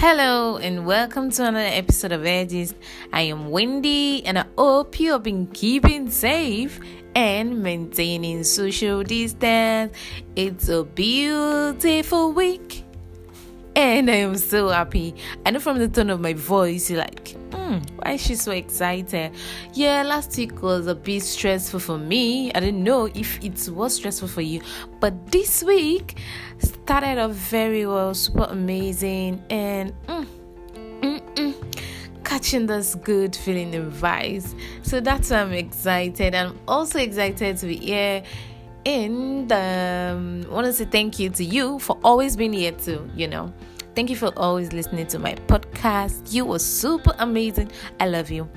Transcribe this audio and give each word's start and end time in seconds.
Hello 0.00 0.56
and 0.56 0.86
welcome 0.86 1.30
to 1.30 1.42
another 1.42 1.58
episode 1.58 2.10
of 2.10 2.24
Edges. 2.24 2.74
I 3.12 3.20
am 3.20 3.50
Wendy 3.50 4.24
and 4.24 4.38
I 4.38 4.46
hope 4.56 4.98
you 4.98 5.12
have 5.12 5.22
been 5.22 5.46
keeping 5.48 6.10
safe 6.10 6.80
and 7.14 7.62
maintaining 7.62 8.44
social 8.44 9.02
distance. 9.02 9.94
It's 10.36 10.70
a 10.70 10.84
beautiful 10.84 12.32
week 12.32 12.82
and 13.76 14.10
I 14.10 14.14
am 14.14 14.38
so 14.38 14.68
happy. 14.68 15.14
I 15.44 15.50
know 15.50 15.60
from 15.60 15.78
the 15.78 15.88
tone 15.88 16.08
of 16.08 16.18
my 16.18 16.32
voice, 16.32 16.90
like, 16.90 17.36
hmm, 17.70 17.96
why 17.96 18.12
is 18.12 18.20
she 18.20 18.34
so 18.34 18.52
excited? 18.52 19.32
Yeah, 19.74 20.02
last 20.02 20.36
week 20.36 20.62
was 20.62 20.86
a 20.86 20.94
bit 20.94 21.22
stressful 21.22 21.80
for 21.80 21.98
me. 21.98 22.52
I 22.52 22.60
didn't 22.60 22.82
know 22.82 23.06
if 23.14 23.42
it 23.44 23.68
was 23.68 23.94
stressful 23.94 24.28
for 24.28 24.40
you, 24.40 24.60
but 24.98 25.30
this 25.30 25.62
week 25.62 26.18
started 26.58 27.18
off 27.18 27.32
very 27.32 27.86
well, 27.86 28.14
super 28.14 28.44
amazing, 28.44 29.42
and 29.50 29.92
mm, 30.06 30.26
mm, 31.00 31.34
mm, 31.34 31.84
catching 32.24 32.66
this 32.66 32.96
good 32.96 33.36
feeling 33.36 33.72
in 33.72 33.90
vibes. 33.90 34.58
So 34.82 35.00
that's 35.00 35.30
why 35.30 35.40
I'm 35.40 35.52
excited. 35.52 36.34
I'm 36.34 36.58
also 36.66 36.98
excited 36.98 37.56
to 37.58 37.66
be 37.66 37.76
here 37.76 38.22
and 38.86 39.52
um, 39.52 40.46
want 40.50 40.66
to 40.66 40.72
say 40.72 40.86
thank 40.86 41.18
you 41.18 41.30
to 41.30 41.44
you 41.44 41.78
for 41.78 41.98
always 42.02 42.36
being 42.36 42.52
here 42.52 42.72
too. 42.72 43.08
You 43.14 43.28
know, 43.28 43.52
thank 44.00 44.08
you 44.08 44.16
for 44.16 44.32
always 44.38 44.72
listening 44.72 45.06
to 45.06 45.18
my 45.18 45.34
podcast. 45.46 46.32
You 46.32 46.46
were 46.46 46.58
super 46.58 47.14
amazing. 47.18 47.70
I 48.00 48.08
love 48.08 48.30
you, 48.30 48.48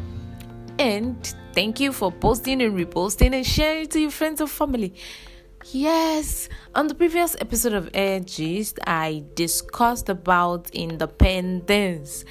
and 0.80 1.18
thank 1.52 1.82
you 1.82 1.92
for 1.92 2.14
posting 2.14 2.62
and 2.62 2.74
reposting 2.74 3.36
and 3.36 3.46
sharing 3.46 3.84
it 3.84 3.92
to 3.92 4.00
your 4.00 4.10
friends 4.10 4.40
and 4.40 4.50
family. 4.50 4.94
Yes, 5.66 6.48
on 6.74 6.88
the 6.88 6.96
previous 6.96 7.36
episode 7.42 7.74
of 7.74 7.90
Edges, 7.94 8.74
I 8.88 9.26
discussed 9.36 10.08
about 10.08 10.70
independence, 10.70 12.24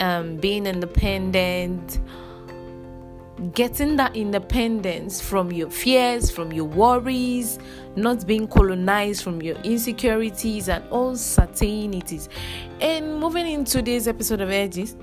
um, 0.00 0.36
being 0.36 0.66
independent 0.66 1.98
getting 3.52 3.96
that 3.96 4.16
independence 4.16 5.20
from 5.20 5.50
your 5.50 5.70
fears, 5.70 6.30
from 6.30 6.52
your 6.52 6.66
worries, 6.66 7.58
not 7.96 8.26
being 8.26 8.46
colonized 8.46 9.22
from 9.22 9.42
your 9.42 9.56
insecurities 9.56 10.68
and 10.68 10.84
uncertainties. 10.92 12.28
And 12.80 13.18
moving 13.18 13.46
into 13.46 13.72
today's 13.78 14.06
episode 14.06 14.40
of 14.40 14.50
Edges, 14.50 14.96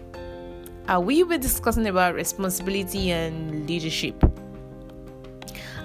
uh, 0.87 0.99
we 0.99 1.23
will 1.23 1.31
be 1.31 1.37
discussing 1.37 1.87
about 1.87 2.15
responsibility 2.15 3.11
and 3.11 3.67
leadership. 3.67 4.23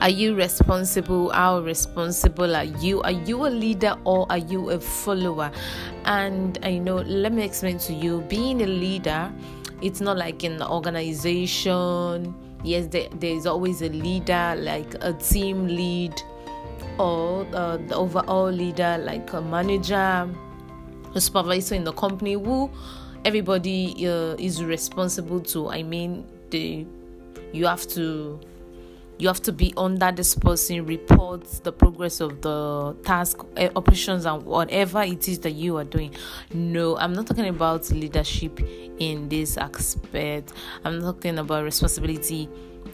Are 0.01 0.11
you 0.11 0.35
responsible? 0.35 1.31
How 1.31 1.61
responsible 1.61 2.55
are 2.55 2.65
you? 2.65 3.03
Are 3.03 3.13
you 3.13 3.47
a 3.47 3.49
leader 3.49 3.97
or 4.05 4.27
are 4.31 4.39
you 4.39 4.71
a 4.71 4.81
follower? 4.81 5.51
And 6.05 6.59
I 6.63 6.79
know, 6.79 6.97
let 6.97 7.33
me 7.33 7.43
explain 7.43 7.79
to 7.79 7.93
you 7.93 8.21
being 8.29 8.63
a 8.63 8.67
leader 8.67 9.33
it's 9.83 10.01
not 10.01 10.17
like 10.17 10.43
in 10.45 10.57
the 10.57 10.69
organization 10.69 12.35
yes 12.65 12.87
there, 12.87 13.09
there 13.17 13.35
is 13.35 13.47
always 13.47 13.83
a 13.83 13.89
leader 13.91 14.55
like 14.59 14.95
a 15.03 15.13
team 15.13 15.67
lead 15.67 16.15
or 16.99 17.47
uh, 17.53 17.77
the 17.77 17.95
overall 17.95 18.51
leader 18.51 18.99
like 19.03 19.33
a 19.35 19.41
manager 19.41 20.29
a 21.15 21.21
supervisor 21.21 21.75
in 21.75 21.85
the 21.85 21.93
company 21.93 22.33
who 22.33 22.71
everybody 23.25 24.07
uh, 24.09 24.35
is 24.39 24.65
responsible 24.65 25.41
to 25.41 25.69
i 25.69 25.83
mean 25.83 26.27
the 26.51 26.87
you 27.53 27.67
have 27.67 27.87
to 27.87 28.41
you 29.19 29.29
have 29.29 29.41
to 29.43 29.53
be 29.53 29.73
under 29.77 30.13
this 30.13 30.35
person 30.35 30.85
reports 30.85 31.61
the 31.61 31.73
progress 31.73 32.21
of 32.21 32.43
the 32.43 32.97
task 33.03 33.39
uh, 33.57 33.69
operations 33.75 34.27
and 34.27 34.43
whatever 34.45 35.03
it 35.03 35.27
is 35.29 35.39
that 35.41 35.53
you 35.53 35.77
are 35.77 35.85
doing. 35.85 36.15
No 36.53 36.97
i'm 36.99 37.13
not 37.13 37.27
talking 37.27 37.49
about 37.49 37.91
leadership 37.91 38.61
in 38.99 39.29
this 39.29 39.57
aspect. 39.57 40.53
I'm 40.85 40.99
not 41.01 41.17
talking 41.17 41.39
about 41.39 41.65
responsibility 41.65 42.49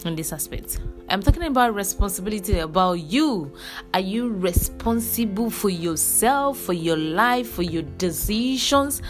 in 0.05 0.17
this 0.17 0.33
aspect. 0.33 0.81
I'm 1.09 1.23
talking 1.23 1.45
about 1.45 1.75
responsibility 1.75 2.59
about 2.59 2.95
you. 2.95 3.53
Are 3.95 4.01
you 4.01 4.31
responsible 4.33 5.51
for 5.51 5.71
yourself 5.71 6.59
for 6.59 6.73
your 6.73 6.97
life 6.97 7.51
for 7.51 7.63
your 7.63 7.83
decisions? 7.83 9.03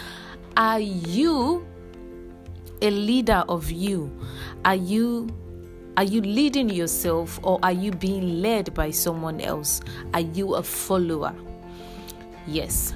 Are 0.57 0.81
you 0.81 1.67
a 2.83 2.91
leader 2.91 3.45
of 3.49 3.71
you? 3.71 4.11
Are 4.65 4.75
you 4.75 5.29
are 5.97 6.05
you 6.05 6.21
leading 6.23 6.71
yourself 6.71 7.39
or 7.43 7.59
are 7.63 7.73
you 7.73 7.91
being 7.91 8.41
led 8.41 8.73
by 8.75 8.91
someone 8.91 9.41
else? 9.41 9.81
Are 10.15 10.21
you 10.21 10.55
a 10.55 10.63
follower? 10.63 11.35
Yes. 12.47 12.95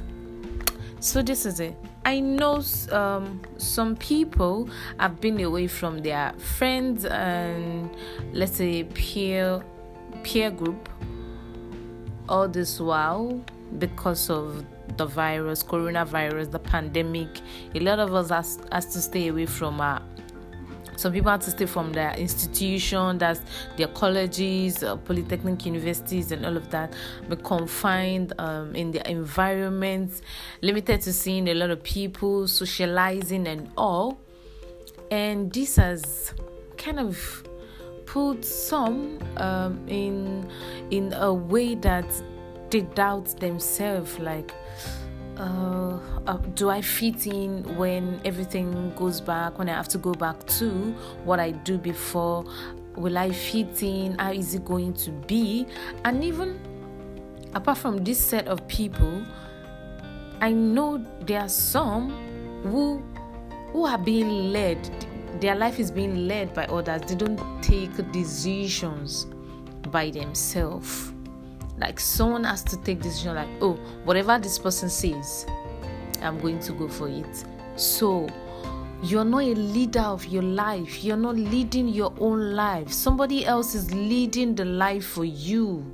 So, 1.00 1.22
this 1.22 1.46
is 1.46 1.60
it. 1.60 1.76
I 2.04 2.20
know 2.20 2.62
um, 2.92 3.42
some 3.58 3.96
people 3.96 4.68
have 4.98 5.20
been 5.20 5.40
away 5.40 5.66
from 5.66 5.98
their 5.98 6.32
friends 6.34 7.04
and 7.04 7.90
let's 8.32 8.56
say 8.56 8.84
peer 8.84 9.62
peer 10.22 10.50
group 10.50 10.88
all 12.28 12.48
this 12.48 12.80
while 12.80 13.44
because 13.78 14.30
of 14.30 14.64
the 14.96 15.06
virus, 15.06 15.62
coronavirus, 15.62 16.50
the 16.50 16.58
pandemic. 16.58 17.40
A 17.74 17.80
lot 17.80 17.98
of 17.98 18.14
us 18.14 18.30
has, 18.30 18.58
has 18.72 18.86
to 18.86 19.00
stay 19.00 19.28
away 19.28 19.46
from 19.46 19.80
our 19.80 20.00
some 20.96 21.12
people 21.12 21.30
have 21.30 21.40
to 21.40 21.50
stay 21.50 21.66
from 21.66 21.92
their 21.92 22.12
institution, 22.14 23.18
that's 23.18 23.40
their 23.76 23.88
colleges, 23.88 24.82
uh, 24.82 24.96
polytechnic 24.96 25.64
universities, 25.66 26.32
and 26.32 26.44
all 26.44 26.56
of 26.56 26.70
that, 26.70 26.94
be 27.28 27.36
confined 27.36 28.32
um, 28.38 28.74
in 28.74 28.90
their 28.92 29.04
environments, 29.04 30.22
limited 30.62 31.00
to 31.02 31.12
seeing 31.12 31.48
a 31.48 31.54
lot 31.54 31.70
of 31.70 31.82
people, 31.82 32.48
socializing, 32.48 33.46
and 33.46 33.70
all. 33.76 34.18
And 35.10 35.52
this 35.52 35.76
has 35.76 36.34
kind 36.76 36.98
of 36.98 37.46
put 38.06 38.44
some 38.44 39.18
um, 39.36 39.86
in 39.88 40.48
in 40.90 41.12
a 41.12 41.32
way 41.32 41.74
that 41.76 42.06
they 42.70 42.80
doubt 42.80 43.38
themselves, 43.40 44.18
like 44.18 44.52
uh, 45.38 45.98
uh, 46.26 46.36
do 46.54 46.70
I 46.70 46.80
fit 46.80 47.26
in 47.26 47.62
when 47.76 48.20
everything 48.24 48.92
goes 48.96 49.20
back, 49.20 49.58
when 49.58 49.68
I 49.68 49.74
have 49.74 49.88
to 49.88 49.98
go 49.98 50.14
back 50.14 50.44
to 50.58 50.70
what 51.24 51.40
I 51.40 51.50
do 51.50 51.78
before? 51.78 52.44
Will 52.96 53.18
I 53.18 53.30
fit 53.30 53.82
in? 53.82 54.18
How 54.18 54.32
is 54.32 54.54
it 54.54 54.64
going 54.64 54.94
to 54.94 55.10
be? 55.10 55.66
And 56.04 56.24
even 56.24 56.58
apart 57.54 57.78
from 57.78 57.98
this 57.98 58.18
set 58.18 58.48
of 58.48 58.66
people, 58.68 59.22
I 60.40 60.52
know 60.52 61.04
there 61.22 61.40
are 61.40 61.48
some 61.48 62.10
who 62.62 63.02
who 63.72 63.84
are 63.84 63.98
being 63.98 64.52
led. 64.52 64.78
Their 65.40 65.54
life 65.54 65.78
is 65.78 65.90
being 65.90 66.26
led 66.26 66.54
by 66.54 66.64
others. 66.66 67.02
They 67.02 67.14
don't 67.14 67.62
take 67.62 67.94
decisions 68.12 69.26
by 69.90 70.10
themselves 70.10 71.12
like 71.78 72.00
someone 72.00 72.44
has 72.44 72.62
to 72.62 72.76
take 72.78 73.00
decision 73.00 73.34
like 73.34 73.48
oh 73.60 73.74
whatever 74.04 74.38
this 74.38 74.58
person 74.58 74.88
says 74.88 75.46
i'm 76.22 76.38
going 76.40 76.58
to 76.60 76.72
go 76.72 76.88
for 76.88 77.08
it. 77.08 77.44
So 77.76 78.28
you're 79.02 79.24
not 79.24 79.42
a 79.42 79.54
leader 79.54 80.00
of 80.00 80.24
your 80.26 80.42
life. 80.42 81.04
You're 81.04 81.16
not 81.16 81.36
leading 81.36 81.88
your 81.88 82.12
own 82.18 82.54
life. 82.54 82.90
Somebody 82.90 83.44
else 83.44 83.74
is 83.74 83.92
leading 83.94 84.54
the 84.54 84.64
life 84.64 85.04
for 85.04 85.24
you. 85.24 85.84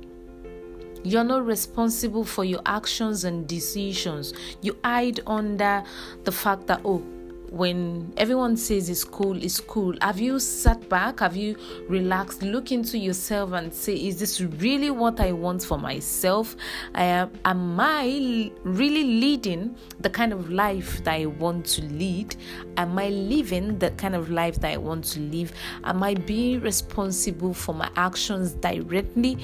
You're 1.03 1.25
not 1.25 1.45
responsible 1.45 2.23
for 2.23 2.45
your 2.45 2.61
actions 2.65 3.25
and 3.25 3.45
decisions. 3.45 4.33
You 4.61 4.77
hide 4.85 5.19
under 5.27 5.83
the 6.23 6.31
fact 6.31 6.67
that 6.67 6.81
oh 6.85 7.03
when 7.53 8.11
everyone 8.17 8.57
says 8.57 8.89
it's 8.89 9.03
cool, 9.03 9.37
it's 9.43 9.59
cool. 9.59 9.93
Have 10.01 10.19
you 10.19 10.39
sat 10.39 10.89
back? 10.89 11.19
Have 11.19 11.35
you 11.35 11.55
relaxed? 11.87 12.41
Look 12.41 12.71
into 12.71 12.97
yourself 12.97 13.51
and 13.51 13.71
say, 13.71 13.93
is 13.93 14.19
this 14.19 14.41
really 14.41 14.89
what 14.89 15.19
I 15.19 15.33
want 15.33 15.63
for 15.63 15.77
myself? 15.77 16.55
I 16.95 17.03
am, 17.03 17.31
am 17.45 17.79
I 17.79 18.51
really 18.63 19.03
leading 19.03 19.75
the 19.99 20.09
kind 20.09 20.33
of 20.33 20.49
life 20.49 21.03
that 21.03 21.13
I 21.13 21.27
want 21.27 21.67
to 21.67 21.83
lead? 21.83 22.35
Am 22.77 22.97
I 22.97 23.09
living 23.09 23.77
the 23.77 23.91
kind 23.91 24.15
of 24.15 24.31
life 24.31 24.59
that 24.61 24.73
I 24.73 24.77
want 24.77 25.03
to 25.05 25.19
live? 25.19 25.53
Am 25.83 26.01
I 26.01 26.15
being 26.15 26.59
responsible 26.61 27.53
for 27.53 27.75
my 27.75 27.91
actions 27.95 28.53
directly 28.53 29.37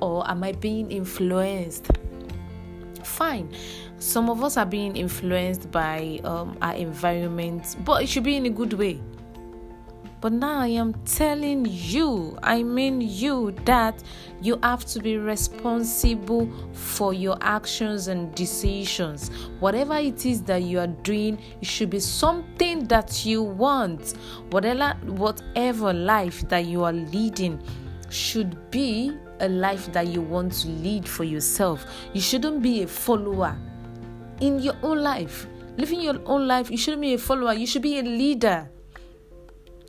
or 0.00 0.28
am 0.30 0.44
I 0.44 0.52
being 0.52 0.92
influenced? 0.92 1.90
Fine 3.06 3.50
some 3.98 4.28
of 4.28 4.44
us 4.44 4.56
are 4.56 4.66
being 4.66 4.96
influenced 4.96 5.70
by 5.70 6.20
um, 6.24 6.56
our 6.60 6.74
environment, 6.74 7.76
but 7.84 8.02
it 8.02 8.08
should 8.08 8.24
be 8.24 8.36
in 8.36 8.46
a 8.46 8.50
good 8.50 8.74
way. 8.74 9.00
But 10.20 10.32
now 10.32 10.60
I 10.60 10.68
am 10.68 10.94
telling 11.04 11.66
you, 11.68 12.38
I 12.42 12.62
mean 12.62 13.00
you, 13.00 13.54
that 13.64 14.02
you 14.40 14.58
have 14.62 14.84
to 14.86 14.98
be 14.98 15.18
responsible 15.18 16.50
for 16.72 17.14
your 17.14 17.38
actions 17.42 18.08
and 18.08 18.34
decisions. 18.34 19.30
Whatever 19.60 19.96
it 19.96 20.26
is 20.26 20.42
that 20.42 20.62
you 20.62 20.78
are 20.80 20.86
doing, 20.86 21.38
it 21.60 21.66
should 21.66 21.90
be 21.90 22.00
something 22.00 22.86
that 22.88 23.24
you 23.24 23.42
want. 23.42 24.14
Whatever, 24.50 24.96
whatever 25.04 25.92
life 25.92 26.48
that 26.48 26.64
you 26.64 26.82
are 26.84 26.92
leading 26.92 27.62
should 28.08 28.70
be 28.70 29.12
a 29.40 29.48
life 29.48 29.92
that 29.92 30.06
you 30.06 30.20
want 30.20 30.52
to 30.52 30.68
lead 30.68 31.08
for 31.08 31.24
yourself. 31.24 31.84
You 32.12 32.20
shouldn't 32.20 32.62
be 32.62 32.82
a 32.82 32.86
follower 32.86 33.56
in 34.40 34.58
your 34.58 34.76
own 34.82 35.02
life. 35.02 35.46
living 35.76 36.00
your 36.00 36.20
own 36.26 36.46
life, 36.48 36.70
you 36.70 36.76
shouldn't 36.76 37.02
be 37.02 37.14
a 37.14 37.18
follower, 37.18 37.52
you 37.52 37.66
should 37.66 37.82
be 37.82 37.98
a 37.98 38.02
leader. 38.02 38.68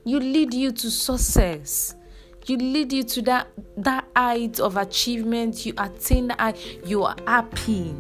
You 0.04 0.20
lead 0.20 0.54
you 0.54 0.72
to 0.72 0.92
success. 0.92 1.96
You 2.46 2.58
lead 2.58 2.94
you 2.94 3.04
to 3.04 3.22
that 3.24 3.48
that 3.78 4.06
height 4.16 4.60
of 4.60 4.78
achievement. 4.78 5.66
You 5.66 5.74
attain 5.78 6.28
that 6.30 6.58
you 6.86 7.04
are 7.04 7.16
happy. 7.26 7.94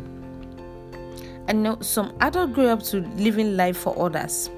And 1.47 1.63
know 1.63 1.77
some 1.81 2.15
adults 2.21 2.53
grow 2.53 2.67
up 2.67 2.83
to 2.83 3.01
living 3.17 3.57
life 3.57 3.77
for 3.77 3.97
others. 3.99 4.49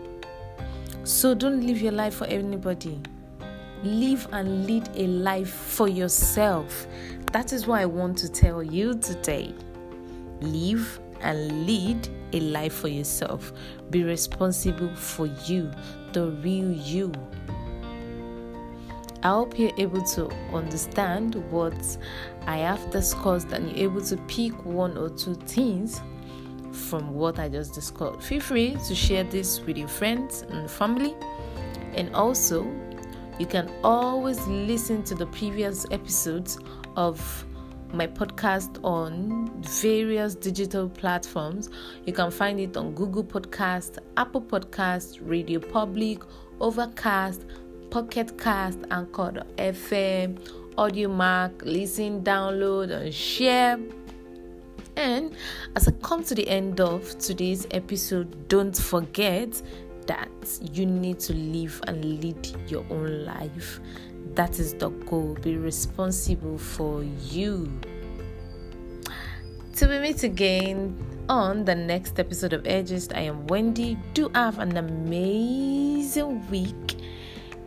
So 1.04 1.34
don't 1.34 1.66
live 1.66 1.82
your 1.82 1.92
life 1.92 2.16
for 2.16 2.26
anybody. 2.26 3.02
Live 3.84 4.28
and 4.34 4.66
lead 4.68 4.90
a 4.96 5.08
life 5.08 5.50
for 5.50 5.88
yourself. 5.88 6.86
That 7.32 7.54
is 7.54 7.66
what 7.66 7.80
I 7.80 7.86
want 7.86 8.18
to 8.18 8.30
tell 8.30 8.62
you 8.62 8.94
today. 8.96 9.54
Live 10.42 11.00
and 11.22 11.66
lead 11.66 12.10
a 12.34 12.42
life 12.42 12.74
for 12.74 12.90
yourself. 12.90 13.54
Be 13.90 14.04
responsible 14.04 14.94
for 14.96 15.28
you, 15.46 15.72
the 16.12 16.32
real 16.44 16.72
you. 16.72 17.14
I 19.24 19.30
hope 19.30 19.58
you're 19.58 19.72
able 19.78 20.02
to 20.02 20.30
understand 20.54 21.36
what 21.50 21.98
I 22.48 22.58
have 22.58 22.90
discussed 22.92 23.54
and 23.54 23.70
you're 23.70 23.92
able 23.92 24.02
to 24.02 24.18
pick 24.28 24.66
one 24.66 24.98
or 24.98 25.10
two 25.10 25.36
things 25.36 26.02
from 26.74 27.14
what 27.14 27.40
I 27.40 27.48
just 27.48 27.74
discussed. 27.74 28.24
Feel 28.24 28.42
free 28.42 28.78
to 28.88 28.96
share 28.96 29.24
this 29.24 29.62
with 29.62 29.78
your 29.78 29.88
friends 29.88 30.44
and 30.50 30.70
family. 30.70 31.16
And 31.96 32.14
also, 32.16 32.66
you 33.40 33.46
can 33.46 33.72
always 33.84 34.46
listen 34.48 35.02
to 35.04 35.16
the 35.16 35.26
previous 35.28 35.86
episodes 35.92 36.60
of 36.98 37.46
my 37.94 38.06
podcast 38.06 38.84
on 38.84 39.50
various 39.64 40.36
digital 40.36 40.90
platforms. 40.90 41.70
You 42.06 42.14
can 42.14 42.32
find 42.32 42.60
it 42.60 42.78
on 42.78 42.94
Google 42.94 43.24
Podcast, 43.24 43.98
Apple 44.18 44.42
Podcast, 44.42 45.20
Radio 45.22 45.60
Public, 45.60 46.22
Overcast, 46.60 47.46
Pocket 47.90 48.38
Cast, 48.38 48.80
Anchor 48.92 49.44
FM, 49.58 50.38
Audiomack, 50.76 51.62
listen, 51.64 52.22
download, 52.22 52.92
and 52.92 53.14
share. 53.14 53.80
And 54.96 55.34
as 55.76 55.88
I 55.88 55.92
come 55.92 56.24
to 56.26 56.36
the 56.36 56.48
end 56.48 56.82
of 56.82 57.18
today's 57.20 57.66
episode, 57.72 58.50
don't 58.50 58.76
forget 58.76 59.62
that 60.10 60.60
you 60.74 60.88
need 60.88 61.20
to 61.20 61.34
live 61.34 61.80
and 61.88 62.04
lead 62.20 62.48
your 62.68 62.84
own 62.90 63.26
life. 63.26 63.80
That 64.34 64.60
is 64.60 64.74
the 64.74 64.90
goal. 64.90 65.38
Be 65.42 65.56
responsible 65.56 66.58
for 66.58 67.04
you. 67.04 67.72
Till 69.76 69.90
we 69.90 70.00
meet 70.00 70.24
again 70.24 70.98
on 71.30 71.64
the 71.64 71.76
next 71.76 72.20
episode 72.20 72.54
of 72.54 72.66
Edges, 72.66 73.08
I 73.14 73.22
am 73.22 73.46
Wendy. 73.48 74.00
Do 74.16 74.32
have 74.34 74.58
an 74.58 74.78
amazing 74.78 76.50
week. 76.50 76.98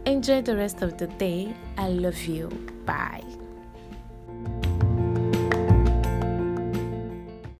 Enjoy 0.04 0.42
the 0.42 0.56
rest 0.56 0.82
of 0.82 0.98
the 0.98 1.06
day. 1.06 1.54
I 1.78 1.88
love 1.90 2.20
you. 2.24 2.48
Bye. 2.84 3.31